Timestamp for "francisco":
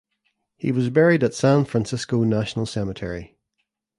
1.63-2.23